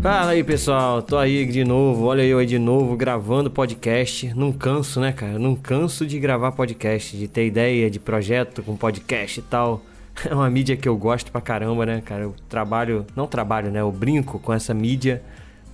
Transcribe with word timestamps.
Fala 0.00 0.30
aí 0.30 0.44
pessoal, 0.44 1.02
tô 1.02 1.18
aí 1.18 1.44
de 1.44 1.64
novo, 1.64 2.04
olha 2.04 2.22
eu 2.22 2.38
aí 2.38 2.46
de 2.46 2.56
novo 2.56 2.96
gravando 2.96 3.50
podcast. 3.50 4.32
Não 4.32 4.52
canso, 4.52 5.00
né, 5.00 5.10
cara? 5.10 5.40
Não 5.40 5.56
canso 5.56 6.06
de 6.06 6.20
gravar 6.20 6.52
podcast, 6.52 7.16
de 7.16 7.26
ter 7.26 7.46
ideia 7.48 7.90
de 7.90 7.98
projeto 7.98 8.62
com 8.62 8.76
podcast 8.76 9.40
e 9.40 9.42
tal. 9.42 9.82
É 10.28 10.34
uma 10.34 10.50
mídia 10.50 10.76
que 10.76 10.88
eu 10.88 10.96
gosto 10.96 11.30
pra 11.30 11.40
caramba, 11.40 11.86
né, 11.86 12.02
cara? 12.04 12.24
Eu 12.24 12.34
trabalho, 12.48 13.06
não 13.14 13.28
trabalho, 13.28 13.70
né? 13.70 13.80
Eu 13.80 13.92
brinco 13.92 14.40
com 14.40 14.52
essa 14.52 14.74
mídia 14.74 15.22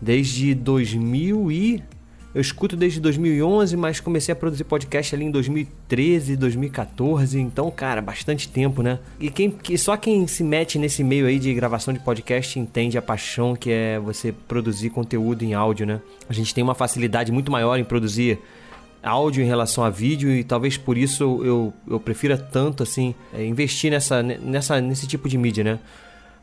desde 0.00 0.54
2000 0.54 1.50
e 1.50 1.82
eu 2.34 2.40
escuto 2.40 2.76
desde 2.76 3.00
2011, 3.00 3.76
mas 3.76 4.00
comecei 4.00 4.32
a 4.32 4.36
produzir 4.36 4.64
podcast 4.64 5.14
ali 5.14 5.24
em 5.24 5.30
2013, 5.30 6.36
2014, 6.36 7.38
então, 7.38 7.70
cara, 7.70 8.02
bastante 8.02 8.48
tempo, 8.48 8.82
né? 8.82 8.98
E 9.20 9.30
quem, 9.30 9.50
que, 9.50 9.78
só 9.78 9.96
quem 9.96 10.26
se 10.26 10.42
mete 10.42 10.76
nesse 10.76 11.04
meio 11.04 11.26
aí 11.26 11.38
de 11.38 11.54
gravação 11.54 11.94
de 11.94 12.00
podcast 12.00 12.58
entende 12.58 12.98
a 12.98 13.02
paixão 13.02 13.54
que 13.54 13.70
é 13.70 14.00
você 14.00 14.32
produzir 14.32 14.90
conteúdo 14.90 15.44
em 15.44 15.54
áudio, 15.54 15.86
né? 15.86 16.00
A 16.28 16.32
gente 16.32 16.52
tem 16.52 16.64
uma 16.64 16.74
facilidade 16.74 17.30
muito 17.30 17.52
maior 17.52 17.78
em 17.78 17.84
produzir 17.84 18.40
áudio 19.00 19.44
em 19.44 19.46
relação 19.46 19.84
a 19.84 19.90
vídeo 19.90 20.30
e 20.30 20.42
talvez 20.42 20.76
por 20.76 20.98
isso 20.98 21.40
eu, 21.44 21.72
eu 21.86 22.00
prefira 22.00 22.36
tanto 22.36 22.82
assim 22.82 23.14
é, 23.32 23.44
investir 23.44 23.90
nessa, 23.90 24.22
nessa, 24.22 24.80
nesse 24.80 25.06
tipo 25.06 25.28
de 25.28 25.38
mídia, 25.38 25.62
né? 25.62 25.78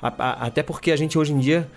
A, 0.02 0.08
a, 0.08 0.32
até 0.48 0.64
porque 0.64 0.90
a 0.92 0.96
gente 0.96 1.18
hoje 1.18 1.34
em 1.34 1.40
dia 1.40 1.68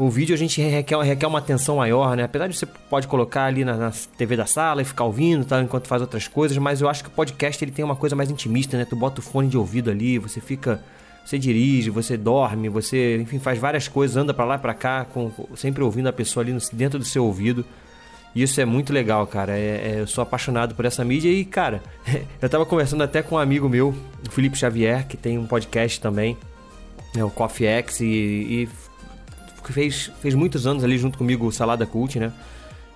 o 0.00 0.08
vídeo 0.08 0.34
a 0.34 0.38
gente 0.38 0.62
requer, 0.62 0.98
requer 1.02 1.26
uma 1.26 1.38
atenção 1.38 1.76
maior, 1.76 2.16
né? 2.16 2.22
Apesar 2.22 2.48
de 2.48 2.56
você 2.56 2.64
pode 2.64 3.06
colocar 3.06 3.44
ali 3.44 3.66
na, 3.66 3.76
na 3.76 3.92
TV 4.16 4.34
da 4.34 4.46
sala 4.46 4.80
e 4.80 4.84
ficar 4.84 5.04
ouvindo, 5.04 5.44
tá? 5.44 5.60
Enquanto 5.60 5.86
faz 5.86 6.00
outras 6.00 6.26
coisas, 6.26 6.56
mas 6.56 6.80
eu 6.80 6.88
acho 6.88 7.04
que 7.04 7.10
o 7.10 7.12
podcast 7.12 7.62
ele 7.62 7.70
tem 7.70 7.84
uma 7.84 7.94
coisa 7.94 8.16
mais 8.16 8.30
intimista, 8.30 8.78
né? 8.78 8.86
Tu 8.86 8.96
bota 8.96 9.20
o 9.20 9.22
fone 9.22 9.48
de 9.48 9.58
ouvido 9.58 9.90
ali, 9.90 10.18
você 10.18 10.40
fica... 10.40 10.82
Você 11.22 11.38
dirige, 11.38 11.90
você 11.90 12.16
dorme, 12.16 12.70
você, 12.70 13.18
enfim, 13.18 13.38
faz 13.38 13.58
várias 13.58 13.86
coisas, 13.86 14.16
anda 14.16 14.32
para 14.32 14.46
lá 14.46 14.54
e 14.54 14.58
pra 14.58 14.72
cá, 14.72 15.04
com, 15.04 15.30
sempre 15.54 15.84
ouvindo 15.84 16.08
a 16.08 16.12
pessoa 16.12 16.42
ali 16.42 16.52
no, 16.52 16.60
dentro 16.72 16.98
do 16.98 17.04
seu 17.04 17.24
ouvido. 17.26 17.64
E 18.34 18.42
isso 18.42 18.58
é 18.58 18.64
muito 18.64 18.90
legal, 18.90 19.26
cara. 19.26 19.56
É, 19.56 19.92
é, 19.92 20.00
eu 20.00 20.06
sou 20.06 20.22
apaixonado 20.22 20.74
por 20.74 20.86
essa 20.86 21.04
mídia 21.04 21.28
e, 21.28 21.44
cara, 21.44 21.82
eu 22.40 22.48
tava 22.48 22.64
conversando 22.64 23.02
até 23.02 23.22
com 23.22 23.34
um 23.34 23.38
amigo 23.38 23.68
meu, 23.68 23.94
o 24.26 24.30
Felipe 24.30 24.56
Xavier, 24.56 25.06
que 25.06 25.16
tem 25.16 25.36
um 25.36 25.46
podcast 25.46 26.00
também, 26.00 26.38
é 27.14 27.22
o 27.22 27.30
Coffee 27.30 27.66
X, 27.66 28.00
e, 28.00 28.06
e 28.06 28.68
que 29.70 29.74
fez, 29.74 30.10
fez 30.20 30.34
muitos 30.34 30.66
anos 30.66 30.82
ali 30.82 30.98
junto 30.98 31.16
comigo 31.16 31.46
o 31.46 31.52
Salada 31.52 31.86
Cult, 31.86 32.18
né? 32.18 32.32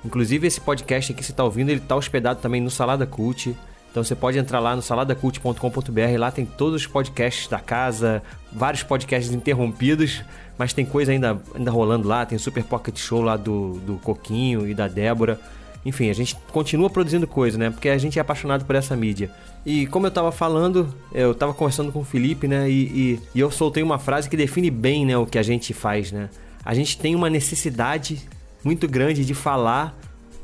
Inclusive 0.05 0.47
esse 0.47 0.61
podcast 0.61 1.13
aqui 1.13 1.21
que 1.21 1.25
você 1.25 1.33
está 1.33 1.45
ouvindo, 1.45 1.71
ele 1.71 1.81
está 1.81 1.97
hospedado 1.97 2.41
também 2.41 2.61
no 2.61 2.71
Salada 2.71 3.07
Cult. 3.07 3.57
Então 3.91 4.03
você 4.03 4.17
pode 4.17 4.37
entrar 4.37 4.59
lá 4.59 4.75
no 4.75 4.83
saladacult.com.br, 4.83 6.19
lá 6.19 6.33
tem 6.33 6.45
todos 6.45 6.83
os 6.83 6.87
podcasts 6.87 7.47
da 7.47 7.61
casa, 7.61 8.21
vários 8.53 8.83
podcasts 8.83 9.33
interrompidos, 9.33 10.23
mas 10.59 10.73
tem 10.73 10.85
coisa 10.85 11.13
ainda, 11.13 11.41
ainda 11.55 11.71
rolando 11.71 12.09
lá, 12.09 12.27
tem 12.27 12.35
o 12.35 12.41
Super 12.41 12.65
Pocket 12.65 12.99
Show 12.99 13.23
lá 13.23 13.37
do, 13.37 13.75
do 13.87 13.95
Coquinho 13.99 14.69
e 14.69 14.75
da 14.75 14.89
Débora. 14.89 15.41
Enfim, 15.87 16.11
a 16.11 16.13
gente 16.13 16.35
continua 16.51 16.91
produzindo 16.91 17.27
coisa, 17.27 17.57
né? 17.57 17.71
Porque 17.71 17.89
a 17.89 17.97
gente 17.97 18.19
é 18.19 18.23
apaixonado 18.23 18.65
por 18.65 18.75
essa 18.75 18.97
mídia. 18.97 19.31
E 19.65 19.87
como 19.87 20.07
eu 20.07 20.11
tava 20.11 20.33
falando, 20.33 20.93
eu 21.13 21.33
tava 21.35 21.55
conversando 21.55 21.93
com 21.93 22.01
o 22.01 22.05
Felipe, 22.05 22.49
né? 22.49 22.69
E, 22.69 22.73
e, 22.73 23.21
e 23.35 23.41
eu 23.41 23.51
soltei 23.51 23.83
uma 23.83 23.99
frase 23.99 24.29
que 24.29 24.37
define 24.37 24.71
bem 24.71 25.07
né, 25.07 25.17
o 25.17 25.25
que 25.25 25.39
a 25.39 25.43
gente 25.43 25.73
faz, 25.73 26.11
né? 26.11 26.31
A 26.65 26.75
gente 26.75 26.99
tem 26.99 27.15
uma 27.15 27.29
necessidade 27.29 28.23
muito 28.65 28.89
grande 28.89 29.25
de 29.25 29.35
falar 29.35 29.99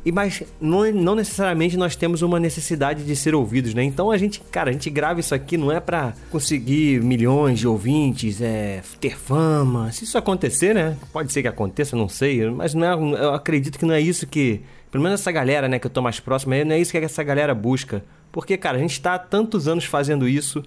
e 0.04 0.10
mas 0.10 0.42
não, 0.60 0.90
não 0.92 1.14
necessariamente 1.14 1.76
nós 1.76 1.94
temos 1.94 2.22
uma 2.22 2.40
necessidade 2.40 3.04
de 3.04 3.14
ser 3.14 3.34
ouvidos, 3.34 3.74
né? 3.74 3.84
Então 3.84 4.10
a 4.10 4.16
gente, 4.16 4.40
cara, 4.50 4.70
a 4.70 4.72
gente 4.72 4.88
grava 4.88 5.20
isso 5.20 5.34
aqui 5.34 5.58
não 5.58 5.70
é 5.70 5.78
para 5.78 6.14
conseguir 6.30 7.02
milhões 7.02 7.58
de 7.58 7.68
ouvintes, 7.68 8.40
é 8.40 8.82
ter 8.98 9.18
fama. 9.18 9.92
Se 9.92 10.04
isso 10.04 10.16
acontecer, 10.16 10.74
né? 10.74 10.96
Pode 11.12 11.32
ser 11.32 11.42
que 11.42 11.48
aconteça, 11.48 11.96
não 11.96 12.08
sei, 12.08 12.48
mas 12.48 12.72
não 12.72 12.86
é, 12.86 13.24
eu 13.24 13.34
acredito 13.34 13.78
que 13.78 13.84
não 13.84 13.94
é 13.94 14.00
isso 14.00 14.26
que, 14.26 14.62
pelo 14.90 15.04
menos 15.04 15.20
essa 15.20 15.30
galera, 15.30 15.68
né, 15.68 15.78
que 15.78 15.86
eu 15.86 15.90
tô 15.90 16.00
mais 16.00 16.18
próximo, 16.18 16.54
não 16.64 16.74
é 16.74 16.78
isso 16.78 16.92
que 16.92 16.98
essa 16.98 17.22
galera 17.22 17.54
busca. 17.54 18.02
Porque, 18.32 18.56
cara, 18.56 18.78
a 18.78 18.80
gente 18.80 18.98
tá 19.00 19.14
há 19.14 19.18
tantos 19.18 19.68
anos 19.68 19.84
fazendo 19.84 20.26
isso, 20.26 20.62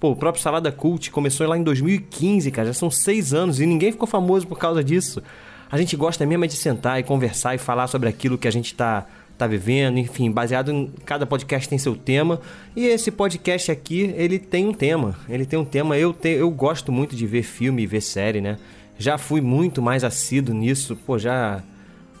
Pô, 0.00 0.10
o 0.10 0.16
próprio 0.16 0.42
Salada 0.42 0.70
Cult 0.70 1.10
começou 1.10 1.46
lá 1.46 1.56
em 1.56 1.62
2015, 1.62 2.50
cara. 2.50 2.68
Já 2.68 2.74
são 2.74 2.90
seis 2.90 3.32
anos 3.32 3.60
e 3.60 3.66
ninguém 3.66 3.92
ficou 3.92 4.06
famoso 4.06 4.46
por 4.46 4.58
causa 4.58 4.82
disso. 4.82 5.22
A 5.70 5.78
gente 5.78 5.96
gosta 5.96 6.24
mesmo 6.26 6.44
é 6.44 6.48
de 6.48 6.56
sentar 6.56 7.00
e 7.00 7.02
conversar 7.02 7.54
e 7.54 7.58
falar 7.58 7.86
sobre 7.86 8.08
aquilo 8.08 8.38
que 8.38 8.46
a 8.46 8.50
gente 8.50 8.66
está 8.66 9.06
tá 9.36 9.46
vivendo, 9.46 9.98
enfim, 9.98 10.30
baseado 10.30 10.70
em 10.70 10.86
cada 11.04 11.26
podcast 11.26 11.68
tem 11.68 11.78
seu 11.78 11.96
tema. 11.96 12.40
E 12.76 12.86
esse 12.86 13.10
podcast 13.10 13.70
aqui, 13.70 14.14
ele 14.16 14.38
tem 14.38 14.66
um 14.66 14.72
tema. 14.72 15.16
Ele 15.28 15.44
tem 15.44 15.58
um 15.58 15.64
tema. 15.64 15.98
Eu, 15.98 16.12
te, 16.12 16.28
eu 16.28 16.50
gosto 16.50 16.92
muito 16.92 17.16
de 17.16 17.26
ver 17.26 17.42
filme 17.42 17.82
e 17.82 17.86
ver 17.86 18.00
série, 18.00 18.40
né? 18.40 18.58
Já 18.98 19.18
fui 19.18 19.40
muito 19.40 19.82
mais 19.82 20.04
assíduo 20.04 20.54
nisso. 20.54 20.96
Pô, 21.04 21.18
já. 21.18 21.62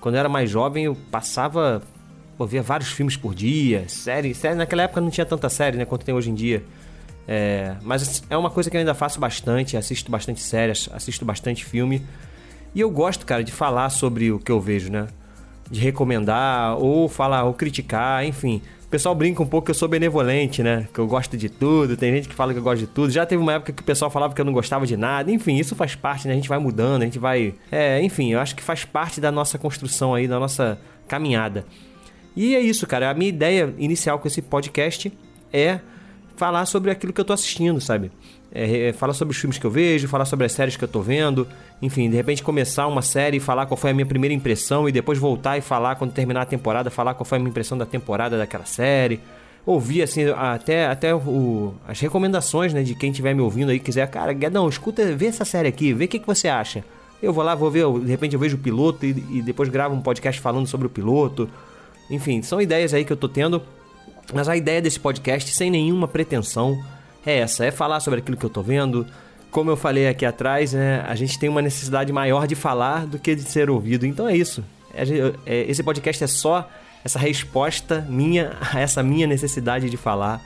Quando 0.00 0.16
eu 0.16 0.20
era 0.20 0.28
mais 0.28 0.50
jovem, 0.50 0.84
eu 0.86 0.96
passava. 1.10 1.82
Pô, 2.36 2.46
via 2.46 2.62
vários 2.62 2.90
filmes 2.90 3.16
por 3.16 3.34
dia, 3.34 3.84
série. 3.88 4.34
série. 4.34 4.56
Naquela 4.56 4.82
época 4.82 5.00
não 5.00 5.10
tinha 5.10 5.24
tanta 5.24 5.48
série, 5.48 5.76
né? 5.76 5.84
Quanto 5.84 6.04
tem 6.04 6.14
hoje 6.14 6.30
em 6.30 6.34
dia. 6.34 6.64
É, 7.26 7.74
mas 7.82 8.22
é 8.28 8.36
uma 8.36 8.50
coisa 8.50 8.70
que 8.70 8.76
eu 8.76 8.80
ainda 8.80 8.94
faço 8.94 9.18
bastante, 9.18 9.76
assisto 9.76 10.10
bastante 10.10 10.40
séries, 10.40 10.88
assisto 10.92 11.24
bastante 11.24 11.64
filme. 11.64 12.04
E 12.74 12.80
eu 12.80 12.90
gosto, 12.90 13.24
cara, 13.24 13.42
de 13.42 13.52
falar 13.52 13.88
sobre 13.90 14.32
o 14.32 14.38
que 14.38 14.50
eu 14.50 14.60
vejo, 14.60 14.90
né? 14.90 15.06
De 15.70 15.80
recomendar, 15.80 16.76
ou 16.76 17.08
falar, 17.08 17.44
ou 17.44 17.54
criticar, 17.54 18.24
enfim. 18.26 18.60
O 18.84 18.88
pessoal 18.88 19.14
brinca 19.14 19.42
um 19.42 19.46
pouco 19.46 19.66
que 19.66 19.70
eu 19.70 19.74
sou 19.74 19.88
benevolente, 19.88 20.62
né? 20.62 20.86
Que 20.92 20.98
eu 20.98 21.06
gosto 21.06 21.36
de 21.36 21.48
tudo, 21.48 21.96
tem 21.96 22.12
gente 22.12 22.28
que 22.28 22.34
fala 22.34 22.52
que 22.52 22.58
eu 22.58 22.62
gosto 22.62 22.80
de 22.80 22.86
tudo. 22.86 23.10
Já 23.10 23.24
teve 23.24 23.42
uma 23.42 23.54
época 23.54 23.72
que 23.72 23.82
o 23.82 23.84
pessoal 23.84 24.10
falava 24.10 24.34
que 24.34 24.40
eu 24.40 24.44
não 24.44 24.52
gostava 24.52 24.86
de 24.86 24.96
nada. 24.96 25.30
Enfim, 25.32 25.56
isso 25.56 25.74
faz 25.74 25.94
parte, 25.94 26.26
né? 26.26 26.34
A 26.34 26.36
gente 26.36 26.48
vai 26.48 26.58
mudando, 26.58 27.02
a 27.02 27.04
gente 27.04 27.18
vai. 27.18 27.54
É, 27.72 28.02
enfim, 28.02 28.32
eu 28.32 28.40
acho 28.40 28.54
que 28.54 28.62
faz 28.62 28.84
parte 28.84 29.20
da 29.20 29.32
nossa 29.32 29.56
construção 29.56 30.14
aí, 30.14 30.28
da 30.28 30.38
nossa 30.38 30.78
caminhada. 31.08 31.64
E 32.36 32.54
é 32.54 32.60
isso, 32.60 32.86
cara. 32.86 33.10
A 33.10 33.14
minha 33.14 33.28
ideia 33.28 33.72
inicial 33.78 34.18
com 34.18 34.28
esse 34.28 34.42
podcast 34.42 35.12
é 35.52 35.80
falar 36.36 36.66
sobre 36.66 36.90
aquilo 36.90 37.12
que 37.12 37.20
eu 37.20 37.24
tô 37.24 37.32
assistindo, 37.32 37.80
sabe? 37.80 38.10
É, 38.52 38.88
é, 38.88 38.92
falar 38.92 39.14
sobre 39.14 39.32
os 39.32 39.40
filmes 39.40 39.58
que 39.58 39.66
eu 39.66 39.70
vejo, 39.70 40.06
falar 40.06 40.24
sobre 40.24 40.46
as 40.46 40.52
séries 40.52 40.76
que 40.76 40.84
eu 40.84 40.88
tô 40.88 41.00
vendo, 41.00 41.46
enfim, 41.82 42.08
de 42.08 42.16
repente 42.16 42.42
começar 42.42 42.86
uma 42.86 43.02
série 43.02 43.38
e 43.38 43.40
falar 43.40 43.66
qual 43.66 43.76
foi 43.76 43.90
a 43.90 43.94
minha 43.94 44.06
primeira 44.06 44.32
impressão 44.32 44.88
e 44.88 44.92
depois 44.92 45.18
voltar 45.18 45.58
e 45.58 45.60
falar 45.60 45.96
quando 45.96 46.12
terminar 46.12 46.42
a 46.42 46.46
temporada, 46.46 46.90
falar 46.90 47.14
qual 47.14 47.24
foi 47.24 47.36
a 47.36 47.40
minha 47.40 47.50
impressão 47.50 47.76
da 47.76 47.84
temporada 47.84 48.38
daquela 48.38 48.64
série. 48.64 49.18
Ouvir 49.66 50.02
assim 50.02 50.28
até, 50.28 50.86
até 50.86 51.14
o, 51.14 51.74
as 51.88 51.98
recomendações, 51.98 52.72
né, 52.72 52.82
de 52.82 52.94
quem 52.94 53.10
estiver 53.10 53.34
me 53.34 53.40
ouvindo 53.40 53.70
aí 53.70 53.80
quiser, 53.80 54.06
cara, 54.08 54.32
Guedão, 54.32 54.68
escuta, 54.68 55.04
vê 55.16 55.26
essa 55.26 55.44
série 55.44 55.68
aqui, 55.68 55.92
vê 55.92 56.04
o 56.04 56.08
que, 56.08 56.18
que 56.18 56.26
você 56.26 56.48
acha. 56.48 56.84
Eu 57.22 57.32
vou 57.32 57.42
lá, 57.42 57.54
vou 57.54 57.70
ver, 57.70 57.86
de 58.00 58.10
repente 58.10 58.34
eu 58.34 58.40
vejo 58.40 58.56
o 58.56 58.60
piloto 58.60 59.06
e, 59.06 59.10
e 59.30 59.42
depois 59.42 59.68
gravo 59.68 59.94
um 59.94 60.00
podcast 60.02 60.40
falando 60.40 60.66
sobre 60.66 60.86
o 60.86 60.90
piloto. 60.90 61.48
Enfim, 62.10 62.42
são 62.42 62.60
ideias 62.60 62.92
aí 62.92 63.04
que 63.04 63.12
eu 63.12 63.16
tô 63.16 63.28
tendo 63.28 63.62
mas 64.32 64.48
a 64.48 64.56
ideia 64.56 64.80
desse 64.80 64.98
podcast, 64.98 65.52
sem 65.52 65.70
nenhuma 65.70 66.08
pretensão, 66.08 66.82
é 67.24 67.38
essa: 67.38 67.64
é 67.64 67.70
falar 67.70 68.00
sobre 68.00 68.20
aquilo 68.20 68.36
que 68.36 68.44
eu 68.44 68.50
tô 68.50 68.62
vendo. 68.62 69.06
Como 69.50 69.70
eu 69.70 69.76
falei 69.76 70.08
aqui 70.08 70.26
atrás, 70.26 70.72
né, 70.72 71.04
a 71.06 71.14
gente 71.14 71.38
tem 71.38 71.48
uma 71.48 71.62
necessidade 71.62 72.12
maior 72.12 72.46
de 72.46 72.54
falar 72.56 73.06
do 73.06 73.18
que 73.18 73.36
de 73.36 73.42
ser 73.42 73.70
ouvido. 73.70 74.04
Então 74.04 74.28
é 74.28 74.36
isso. 74.36 74.64
É, 74.92 75.04
é, 75.46 75.70
esse 75.70 75.82
podcast 75.82 76.24
é 76.24 76.26
só 76.26 76.68
essa 77.04 77.18
resposta 77.18 78.04
minha 78.08 78.56
a 78.72 78.80
essa 78.80 79.02
minha 79.02 79.26
necessidade 79.26 79.88
de 79.88 79.96
falar. 79.96 80.40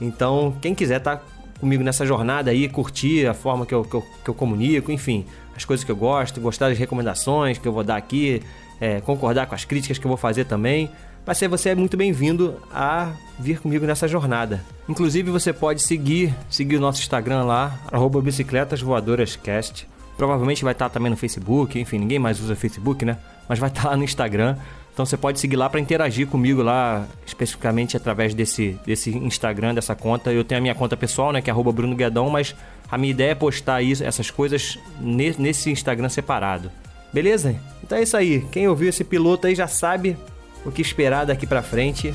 Então, 0.00 0.56
quem 0.60 0.74
quiser 0.74 0.98
estar 0.98 1.16
tá 1.16 1.24
comigo 1.60 1.82
nessa 1.82 2.06
jornada 2.06 2.50
aí, 2.50 2.68
curtir 2.68 3.26
a 3.26 3.34
forma 3.34 3.66
que 3.66 3.74
eu, 3.74 3.84
que 3.84 3.94
eu, 3.94 4.04
que 4.24 4.30
eu 4.30 4.34
comunico, 4.34 4.92
enfim, 4.92 5.26
as 5.56 5.64
coisas 5.64 5.84
que 5.84 5.90
eu 5.90 5.96
gosto, 5.96 6.40
gostar 6.40 6.68
das 6.68 6.78
recomendações 6.78 7.58
que 7.58 7.66
eu 7.66 7.72
vou 7.72 7.82
dar 7.82 7.96
aqui, 7.96 8.40
é, 8.80 9.00
concordar 9.00 9.46
com 9.46 9.54
as 9.54 9.64
críticas 9.64 9.98
que 9.98 10.06
eu 10.06 10.08
vou 10.08 10.16
fazer 10.16 10.44
também, 10.44 10.88
ser 11.34 11.48
você 11.48 11.70
é 11.70 11.74
muito 11.74 11.96
bem-vindo 11.96 12.56
a 12.72 13.12
vir 13.38 13.60
comigo 13.60 13.84
nessa 13.84 14.08
jornada. 14.08 14.64
Inclusive 14.88 15.30
você 15.30 15.52
pode 15.52 15.82
seguir, 15.82 16.34
seguir 16.48 16.76
o 16.76 16.80
nosso 16.80 17.00
Instagram 17.00 17.44
lá, 17.44 17.78
arroba 17.92 18.20
bicicletasvoadorascast. 18.22 19.86
Provavelmente 20.16 20.64
vai 20.64 20.72
estar 20.72 20.88
também 20.88 21.10
no 21.10 21.16
Facebook, 21.16 21.78
enfim, 21.78 21.98
ninguém 21.98 22.18
mais 22.18 22.40
usa 22.40 22.56
Facebook, 22.56 23.04
né? 23.04 23.18
Mas 23.48 23.58
vai 23.58 23.68
estar 23.68 23.90
lá 23.90 23.96
no 23.96 24.04
Instagram. 24.04 24.56
Então 24.98 25.06
você 25.06 25.16
pode 25.16 25.38
seguir 25.38 25.54
lá 25.54 25.70
para 25.70 25.78
interagir 25.78 26.26
comigo 26.26 26.60
lá, 26.60 27.06
especificamente 27.24 27.96
através 27.96 28.34
desse, 28.34 28.76
desse 28.84 29.16
Instagram, 29.16 29.74
dessa 29.74 29.94
conta. 29.94 30.32
Eu 30.32 30.42
tenho 30.42 30.58
a 30.58 30.62
minha 30.62 30.74
conta 30.74 30.96
pessoal, 30.96 31.30
né, 31.30 31.40
que 31.40 31.48
é 31.48 31.52
arroba 31.52 31.70
Bruno 31.70 31.94
Guedão, 31.94 32.28
mas 32.30 32.52
a 32.90 32.98
minha 32.98 33.12
ideia 33.12 33.30
é 33.30 33.34
postar 33.34 33.80
isso, 33.80 34.02
essas 34.02 34.30
coisas 34.30 34.76
nesse 35.00 35.70
Instagram 35.70 36.08
separado. 36.08 36.68
Beleza? 37.12 37.54
Então 37.84 37.96
é 37.96 38.02
isso 38.02 38.16
aí. 38.16 38.44
Quem 38.50 38.66
ouviu 38.66 38.88
esse 38.88 39.04
piloto 39.04 39.46
aí 39.46 39.54
já 39.54 39.68
sabe 39.68 40.16
o 40.64 40.70
que 40.70 40.82
esperar 40.82 41.26
daqui 41.26 41.46
pra 41.46 41.62
frente. 41.62 42.14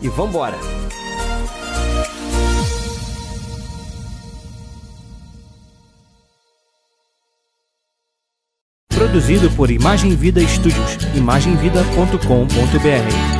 E 0.00 0.08
vambora! 0.08 0.56
Produzido 8.88 9.50
por 9.52 9.70
Imagem 9.70 10.16
Vida 10.16 10.40
Studios, 10.46 10.98
imagemvida.com.br. 11.14 13.37